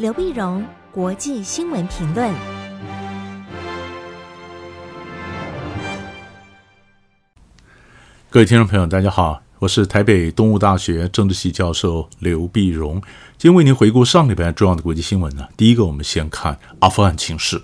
[0.00, 2.32] 刘碧荣，国际新闻评论。
[8.30, 12.94] 各位听众朋友，大家好，我是台北东吴大学政治系教授刘碧荣，
[13.36, 15.46] 今天为您回顾上礼拜重要的国际新闻呢。
[15.54, 17.60] 第一个，我们先看阿富汗情势。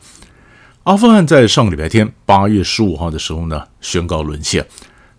[0.82, 4.66] 阿富汗在上个礼拜天八月十五号的时候呢，宣告沦陷，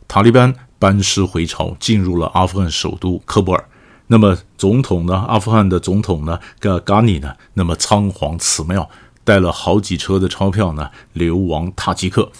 [0.07, 3.67] 塔利班班师回朝，进入了阿富汗首都喀布尔。
[4.07, 5.25] 那么总统呢？
[5.27, 6.39] 阿富汗的总统呢？
[6.59, 7.33] 个嘎尼呢？
[7.55, 8.89] 那么仓皇辞庙，
[9.23, 12.31] 带了好几车的钞票呢，流亡塔吉克，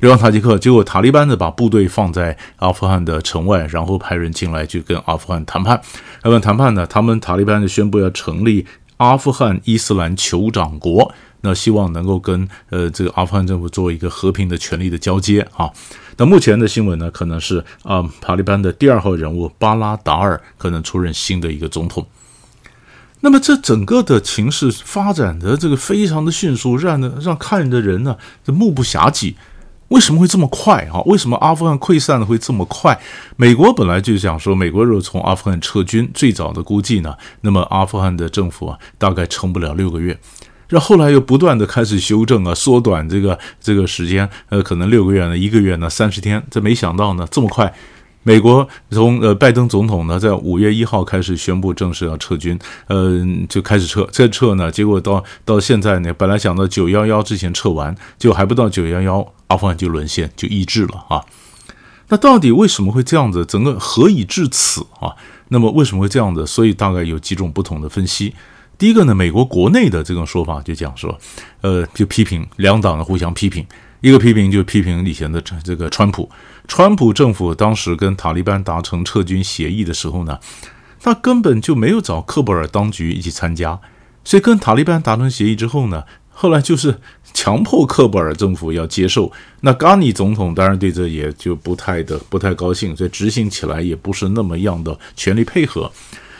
[0.00, 0.58] 流亡塔吉克。
[0.58, 5.80] 结果塔利班呢，把部队放在阿富汗的城外，然后派人进来就跟阿富汗谈判。
[6.22, 6.86] 那么谈判呢？
[6.86, 8.66] 他们塔利班就宣布要成立
[8.98, 11.14] 阿富汗伊斯兰酋长国。
[11.46, 15.70] 那希望能够跟呃这个阿富汗政府做一个和平的权力的交接啊。
[16.16, 22.04] 那目前的新闻呢，可能是啊塔利班的第二号人物巴拉达尔可能出任新的一个总统。
[23.20, 29.34] 那么这整个的情势发展的这个非常的迅速，让呢让看的人呢目不暇接。
[29.88, 31.00] 为什么会这么快啊？
[31.06, 32.98] 为什么阿富汗溃散的会这么快？
[33.36, 40.18] 美国本来就想说，美国如果从阿富汗撤军，最早的估计呢，那么阿富汗的政府啊大概撑不了六个月。
[40.68, 46.42] 然后来又不断的开始修正啊，缩短这个这个时间，呃，可能六个月呢，一个月呢，三十天。
[46.50, 47.72] 这没想到呢，这么快，
[48.24, 52.58] 美国从呃拜登总统呢，在五月一号开始宣布正式要撤军，
[52.88, 61.22] 呃，就开始撤，再撤呢，结果到到现在呢，本来想到九幺幺之前撤完，就还不到九幺幺，阿富汗就沦陷，就易帜了啊。
[62.08, 63.44] 那到底为什么会这样子？
[63.44, 65.14] 整个何以至此啊？
[65.48, 66.44] 那么为什么会这样子？
[66.44, 68.34] 所以大概有几种不同的分析。
[68.78, 71.18] 第一个呢，美国国内的这种说法就讲说，
[71.62, 73.66] 呃，就批评两党的互相批评，
[74.02, 76.30] 一个批评就批评以前的这个川普，
[76.68, 80.38] 川普政府当时跟塔利班达成撤军协议的时候呢，
[81.00, 83.80] 他根本就没有找喀布尔当局一起参加，
[84.22, 87.00] 所以跟塔利班达成协议之后呢，后来就是
[87.32, 95.90] 强迫喀布尔政府要接受，那嘎尼总统当然对这也就不太的不太高兴，所以执行起来也不是那么样的全力配合。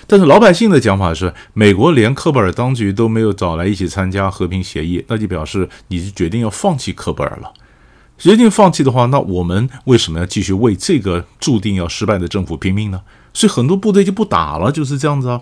[0.07, 7.53] 但是老百姓的讲法是，美国连科布尔当局都没有找来一起参加和平协议，那就表示你是决定要放弃科布尔了。
[8.17, 13.03] 决定放弃的话，那我们为什么要继续为这个注定要失败的政府拼命呢？
[13.35, 15.41] 所以很多部队就不打了，就是这样子啊。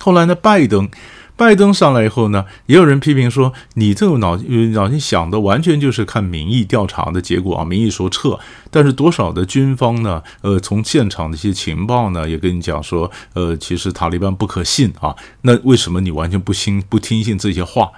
[0.00, 0.88] 后来呢，拜登。
[1.36, 4.36] 拜登上来以后呢，也有人批评说，你这个脑
[4.72, 8.38] 脑筋想的完全就是看民意调查的结果啊，民意说撤，
[8.70, 10.22] 但是多少的军方呢？
[10.40, 15.14] 呃，从现场的一些情报呢，也跟你讲说，呃，其实塔利班不可信啊。
[15.42, 17.90] 那为什么你完全不信不听信这些话？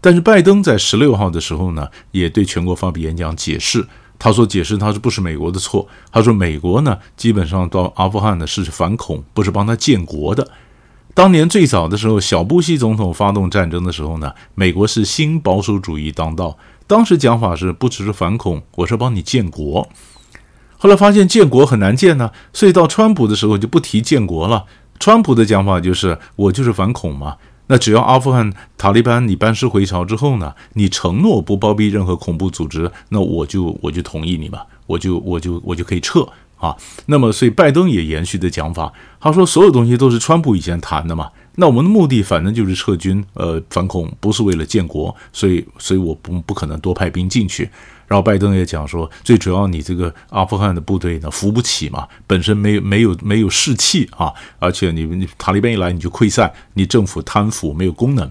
[0.00, 3.84] 但是拜登在十六号的时候呢，也对全国发表演讲解释，
[4.16, 10.46] 他说解释他是不是美国的错，他说美国呢，基本上到阿富汗呢是反恐，不是帮他建国的。
[11.16, 16.58] 当年最早的时候，小布希总统发动战争的时候呢，美国是新保守主义当道。
[16.86, 19.88] 当时讲法是不只是反恐，我是帮你建国。
[20.76, 24.66] 后来发现建国很难建呢，所以到川普的时候就不提建国了。
[25.00, 27.36] 川普的讲法就是我就是反恐嘛。
[27.68, 36.28] 那只要阿富汗塔利班你班师回朝之后呢，你承诺不包庇任何恐怖组织，那我就我就同意你嘛，我就我就我就可以撤。
[36.56, 47.68] 啊，那么所以拜登也延续的讲法，他说所有东西都是川普以前谈的嘛，那我们的目的反正就是撤军，呃，反恐不是为了建国，所以所以我不不可能多派兵进去。
[48.08, 58.30] 然后拜登也讲说，最主要你这个阿富汗的部队呢扶不起嘛，本身没有没有没有士气啊，而且你你塔利班一来你就溃散，你政府贪腐没有功能。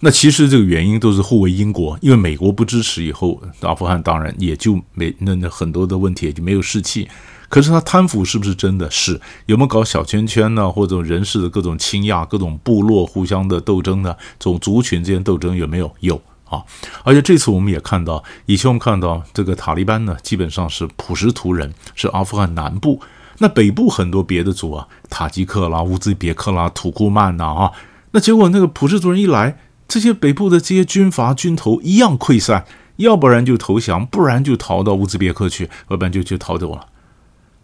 [0.00, 7.06] 那其实这个原因都是互为因果，因为美国不支持以后，阿富汗当然也就没那那很多的问题也就没有士气。
[7.48, 9.20] 可是他贪腐是不是真的是？
[9.46, 10.70] 有没有搞小圈圈呢？
[10.70, 14.16] 或者人事的各种倾轧、各种部落互相的斗争呢？
[14.38, 15.90] 种族群之间斗争有没有？
[16.00, 16.62] 有啊！
[17.02, 23.00] 而且这次我们也看到，以前我们看到这个塔利班呢，基本上是普什图人，是阿富汗南部。
[23.38, 27.72] 那北部很多别的族啊，塔吉克啦、乌兹别克啦、土库曼呐啊，
[28.12, 32.64] 那结果那个普什图人一来，这些北部的这些军阀军头一样溃散，
[32.96, 36.86] 要不然就投降，不然就逃到乌兹别克去，要不然就就逃走了。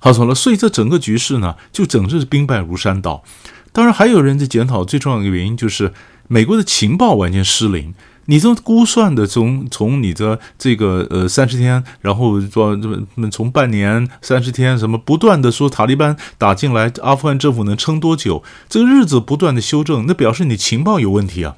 [0.05, 3.23] 好，说了，所以这整个局势呢，就整日是兵败如山倒。
[3.71, 5.93] 当然，还有人在检讨，最重要的原因就是
[6.27, 7.95] 美国的情报完全失灵。
[8.27, 18.43] 你这估算的从从你的这个呃三十天，然后说这么从半年三十天什么不断的说塔利班打进来，阿富汗政府能撑多久？
[18.69, 21.55] 这个日子不断的修正，那表示你情报有问题啊。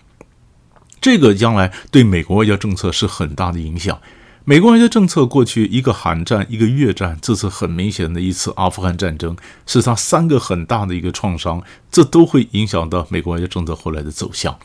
[1.00, 3.98] 这个将来对美国外交政策是很大的影响。
[4.46, 9.34] 美国外交政策过去一个韩战，一个越战，这次很明显的一次阿富汗战争，
[9.66, 14.58] 是他三个很大的一个创伤，这都会影响到美国外交政策后来的走向。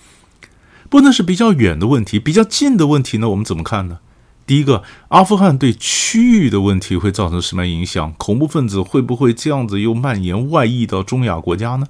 [0.90, 3.30] 不能是比较远的问题，比较近的问题呢？
[3.30, 4.00] 我们怎么看呢？
[4.46, 8.12] 第一个，阿富汗对区域的问题会造成什么影响？
[8.18, 11.88] 恐怖分子会不会这样子又蔓延外溢到中亚国家呢？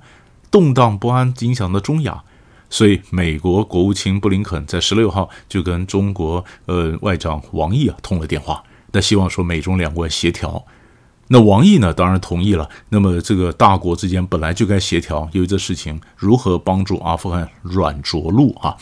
[0.52, 2.24] 动荡不安影响到中亚。
[2.70, 10.66] 所以，美国国务卿布林肯在十六号就跟中国呃外长王毅啊通了电话，那希望说美中两国协调。
[11.32, 12.68] 那王毅呢，当然同意了。
[12.90, 18.76] 那么，这个大国之间本来就该协调，因为这事情如何帮助阿富汗软着陆啊？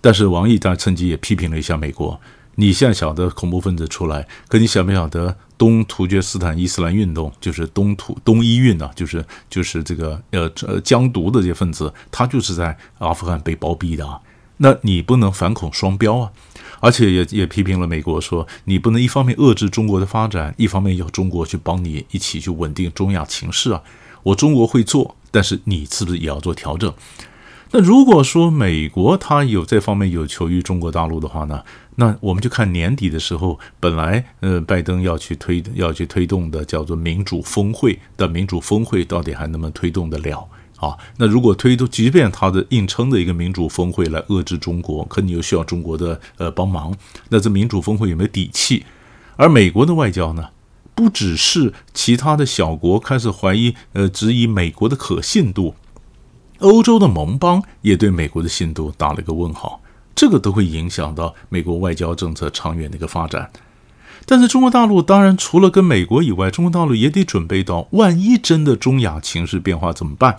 [0.00, 2.20] 但是王毅当然趁机也批评了一下美国。
[2.56, 14.20] 你现在晓得恐怖分子出来，可你晓不晓得东突厥斯坦伊斯兰运动，就是东突东伊运呢、就是就是这个呃呃疆独的这些分子，他就是在阿富汗被包庇的啊。
[14.58, 16.30] 那你不能反恐双标啊！
[16.78, 23.82] 而且也也批评了美国说，你不能一方面遏制中国的发展，一方面要中国去帮你一起去稳定中亚情势啊。
[24.22, 26.94] 我中国会做，但是你是不是也要做调整？
[27.72, 31.64] 那如果说美国他有这方面有求于中国大陆的话呢？
[31.96, 40.48] 那我们就看年底的时候，本来呃，拜登要去推要去推动的叫做民主峰会的民主峰会，到底还能不能推动得了
[40.78, 40.96] 啊？
[41.18, 46.92] 那如果推动，即便他的硬撑的一个民主峰会来遏制中国，可你又需要中国的呃帮忙，
[47.28, 48.84] 那这民主峰会有没有底气？
[49.36, 50.50] 而美国的外交呢，
[50.96, 55.76] 不只是其他的小国开始怀疑呃质疑美国的可信度，
[56.58, 59.80] 欧洲的盟邦也对美国的信度打了一个问号。
[60.14, 63.50] 这个都会影响到美国外交政策长远的一个发展，
[64.26, 70.36] 但是中国大陆当然除了跟美国以外，中国大陆也得准备到万一真的中亚情势变化怎么办？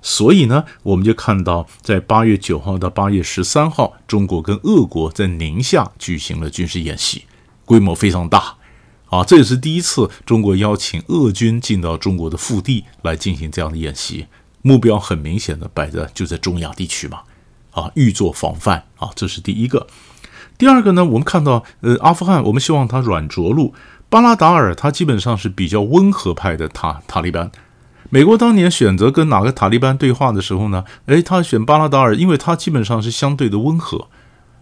[0.00, 7.24] 所以呢，我们就看到在八月九号到八月十三号，中国跟俄国在宁夏举行了军事演习，
[7.64, 8.54] 规模非常大
[9.10, 14.26] 啊，这也是第一次中国邀请俄军进到中国的腹地来进行这样的演习，
[14.62, 17.22] 目标很明显的摆在就在中亚地区嘛。
[17.76, 19.86] 啊，预做防范啊，这是第一个。
[20.58, 23.74] 第二个呢，我们看到，呃，阿富汗，我们希望他软着陆。
[24.08, 27.52] 巴拉达尔他基本上是比较温和派的塔塔利班。
[28.08, 30.84] 美国当年选择跟哪个塔利班对话的时候呢？
[31.06, 34.08] 诶，他选巴拉达尔，因为他基本上是相对的温和。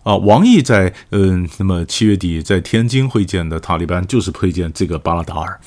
[0.02, 5.60] 啊，王毅在嗯、那么七月底在天津会见的塔利班就是推荐这个巴拉达尔。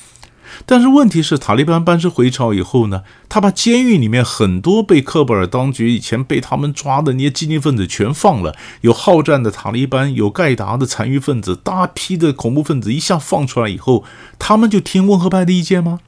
[0.65, 14.03] 但是问题是，塔利班班师回朝以后呢，他把监狱里面很多被喀布尔当局以前被他们抓的那些激进分子全放了，有好战的塔利班，有盖达的残余分子，大批的恐怖分子一下放出来以后，
[14.39, 15.99] 他们就听温和派的意见吗？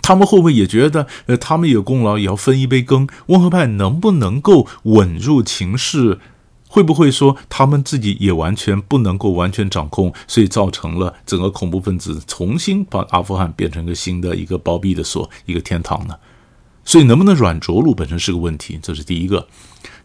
[0.00, 3.06] 他们会不会也觉得，呃，他们有功劳也要分一杯羹？
[3.26, 6.18] 温和派能不能够稳住情势？
[6.68, 16.14] 会不会说他们自己也完全不能够完全掌控，所以造成了整个恐怖分子重新把阿富汗变成一个新的一个包庇的所，一个天堂呢？
[16.84, 19.48] 所以能不能软着陆本身是个问题，这是第一个。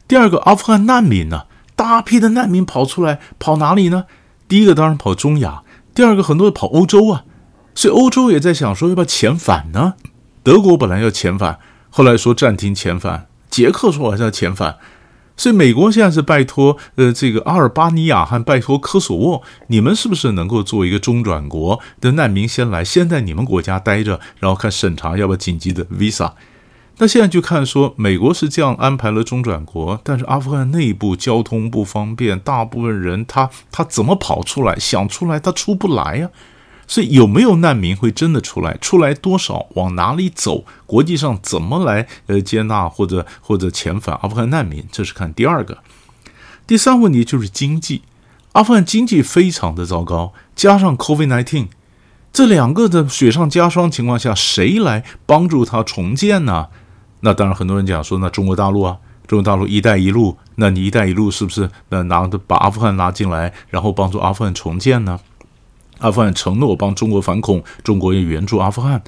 [0.08, 1.44] 第二个，阿富汗难民呢？
[1.76, 4.06] 大批的难民跑出来，跑哪里呢？
[4.48, 5.64] 第一个当然跑中亚，
[5.94, 7.26] 第二个很多人跑欧洲啊，
[7.74, 9.96] 所以欧洲也在想说要不要遣返呢？
[10.44, 14.78] 德国本来要遣返，后来说暂停遣返，捷克说还是要遣返。
[15.36, 26.34] 所以美国现在是拜托呃这个阿尔巴尼亚和拜托科索沃，你们是不是能够做一个中转国的难民先来，先在你们国家待着，然后看审查要不要紧急的 visa。
[27.00, 34.78] 那现在就看说美国是这样安排了中转国，但是阿富汗内部交通不方便，大部分人他他怎么跑出来？
[34.78, 36.30] 想出来他出不来呀、
[36.88, 38.78] 所以有没有难民会真的出来？
[38.82, 39.68] 出来多少？
[39.76, 40.66] 往哪里走？
[40.86, 44.86] 国际上怎么来呃接纳或者或者遣返阿富汗难民？
[44.92, 45.80] 这是看第二个。
[46.68, 48.04] 第三问题就是经济，
[48.54, 51.68] 阿富汗经济非常的糟糕，加上 COVID-19，
[52.32, 56.68] 这两个的雪上加霜情况下，谁来帮助他重建呢？
[57.22, 58.98] 那当然很多人讲说，那中国大陆啊，
[59.28, 65.20] 中国大陆“一带一路”，那你“一带一路”是不是那拿的把阿富汗拉进来，然后帮助阿富汗重建呢？
[66.04, 69.02] 阿富汗承诺帮中国反恐，中国也援助阿富汗，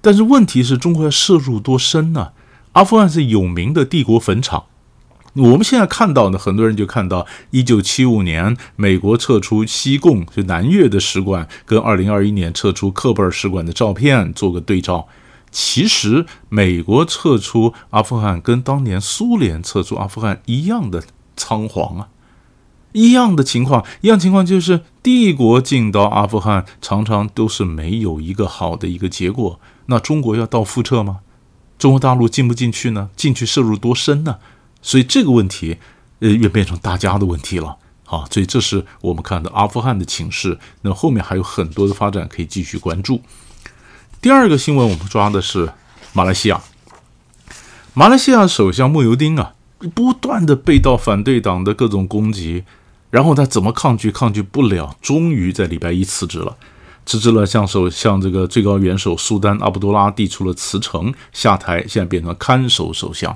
[0.00, 2.30] 但是问题是中国要涉入多深呢？
[2.72, 4.64] 阿富汗是有名的帝国坟场，
[5.34, 15.06] 我们现在看到呢很多人就看到，一九七五年美国撤出西贡就南越的使馆，跟二零二一年撤出喀布尔使馆的照片做个对照。
[15.50, 21.02] 其实美国撤出阿富汗跟当年苏联撤出阿富汗一样的
[21.36, 22.08] 仓皇啊。
[22.92, 29.60] 一样的情况，一样情况就是帝国进到阿富汗，常常都是没有一个好的一个结果。
[29.86, 31.20] 那中国要到覆辙吗？
[31.78, 33.10] 中国大陆进不进去呢？
[33.14, 34.36] 进去涉入多深呢？
[34.82, 35.78] 所以这个问题，
[36.20, 37.76] 呃，也变成大家的问题了
[38.06, 40.58] 啊，所以这是我们看的阿富汗的情势。
[40.82, 43.22] 那后面还有很多的发展可以继续关注。
[44.20, 45.72] 第二个新闻，我们抓的是
[46.12, 46.60] 马来西亚。
[47.94, 49.54] 马来西亚首相慕尤丁啊，
[49.94, 52.64] 不断的被到反对党的各种攻击，
[53.10, 56.56] 然后他怎么抗拒，抗拒不了，终于在礼拜一辞职了。
[57.06, 63.34] 辞职了，向首向这个最高元首苏丹阿卜杜拉递出了辞呈，下台，现在变成看守首相。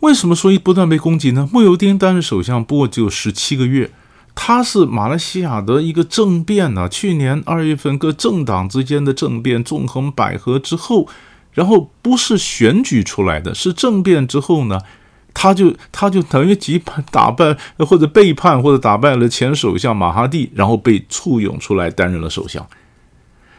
[0.00, 1.48] 为什么说一不断被攻击呢？
[1.50, 3.90] 慕尤丁担任首相不过只有十七个月，
[4.34, 11.08] 他是马来西亚的一个政变呢、去年二月份各政党之间的政变纵横捭阖之后，
[11.52, 14.78] 然后不是选举出来的，是政变之后呢，
[15.40, 22.66] 他就他就等于击败打败或者背叛或者打败了前首相马哈蒂，然后被簇拥出来担任了首相。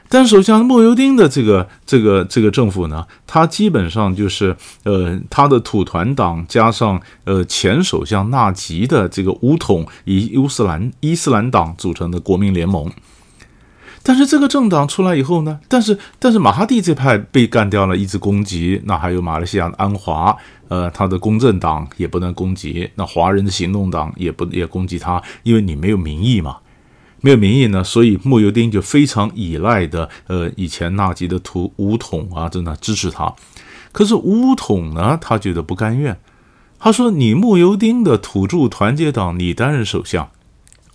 [0.10, 12.92] 但首相莫尤丁的这个这个这个政府呢，他基本上就是呃，他的土团党加上呃前首相纳吉的这个武统以伊斯兰伊斯兰党组成的国民联盟。
[14.02, 18.82] 但是这个政党出来以后呢，但是但是马哈蒂这派被干掉了，一直攻击。
[18.86, 20.36] 那还有马来西亚的安华，
[20.68, 22.90] 呃，他的公正党也不能攻击。
[22.96, 26.58] 那华人的行动党也不也攻击他，因为你没有民意嘛。
[27.22, 33.34] 没有民意呢，所以慕尤丁就非常依赖的，呃，以前纳吉的土武统啊，真的支持他。
[33.92, 36.18] 可是武统呢，他觉得不甘愿，
[36.80, 40.30] 他说：“你慕尤丁的土著团结党，你担任首相，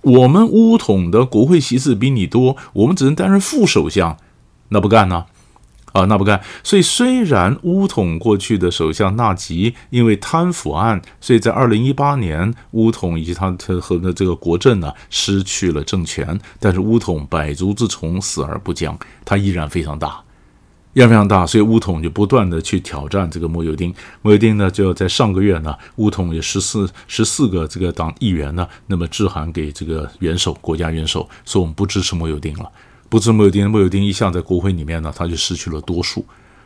[0.04, 4.16] 我们乌统的国会席次比你多，我们只能担任副首相，
[4.68, 5.26] 那不干呢？”
[5.94, 6.42] 啊，那不干。
[6.64, 20.20] 所以虽然乌统过去的首相纳吉因为贪腐案，所以在二零一八年，乌统以及他他和的这个国政呢失去了政权，但是乌统百足之虫，死而不僵，他依然非常大，
[20.94, 21.46] 量非常大。
[21.46, 23.94] 所以巫统就不断的去挑战这个慕尤丁。
[24.22, 32.68] 慕尤丁呢，就在上个月呢，巫统有十四十四个这个党议员呢，那么致函给这个元首，国家元首，说我们不支持慕尤丁了。
[33.10, 36.24] 不支持慕尤丁，慕尤丁一向在国会里面呢，他就失去了多数，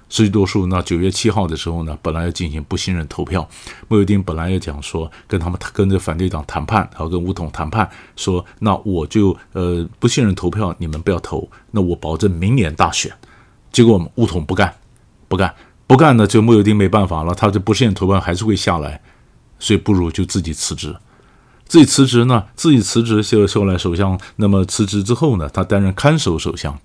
[0.09, 0.67] 失去多数。
[0.67, 3.47] 那九月七号的时候呢，本来要进行不信任投票，
[3.89, 13.13] 慕尤丁本来要讲说跟他们跟着反对党谈判，然后跟巫统谈判，说那我就呃不信任投票，你们不要投，那我保证明年大选。
[13.73, 14.75] 结果我们巫统不干，
[15.29, 15.55] 不干，
[15.87, 19.01] 不干呢，就慕尤丁没办法了，他就不信任投票还是会下来，
[19.59, 20.97] 所以不如就自己辞职。
[21.67, 22.45] 自己辞职呢？
[22.57, 24.19] 自己辞职，就后来首相。
[24.37, 25.49] 那么辞职之后呢？
[25.53, 26.79] 他担任看守首相。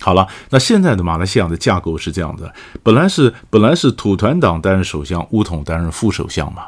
[0.00, 6.64] 好了，那现在的马来西亚的架构是这样的：本来是本来是土团党担任首相，巫统担任副首相嘛。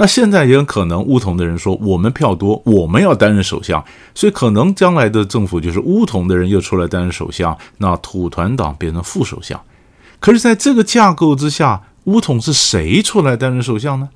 [0.00, 9.60] 那现在也有可能巫统的人说，我们票多，我们要担任首相，所以可能将来的政府就是巫统的人又出来担任首相，那土团党变成副首相。
[10.20, 14.10] 可是，在这个架构之下，巫统是谁出来担任首相呢？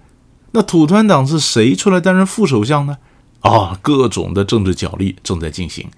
[0.53, 2.99] 那土团党是谁出来担任副首相呢？
[3.41, 5.89] 啊，各种的政治角力正在进行，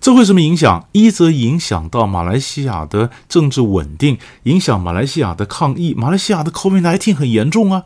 [0.00, 0.86] 这会什么影响？
[0.92, 5.94] 一则影响到马来西亚的政治稳定，影响马来西亚的抗疫。
[5.94, 7.82] 马来西亚的 COVID-19 很严重啊，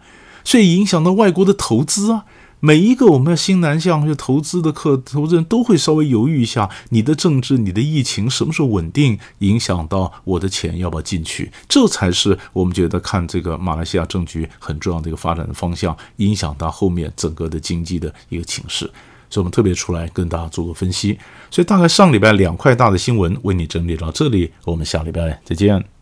[0.46, 2.24] 所以影响到外国的投资啊。
[2.60, 18.90] 每一个我们新南向去投资的客投资人都会稍微犹豫一下，你的政治、你的疫情什么时候稳定，影响到我的钱要不要进去，这才是我们觉得看这个马来西亚政局很重要的一个发展的方向，影响到后面整个的经济的一个情势。
[19.28, 21.18] 所以，我们特别出来跟大家做个分析。
[21.50, 25.95] 所以，大概上礼拜两块大的新闻为你整理到这里，我们下礼拜再见。